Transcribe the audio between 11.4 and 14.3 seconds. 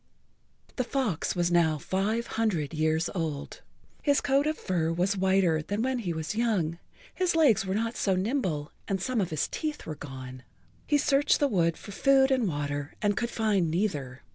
wood for food and water and could find neither.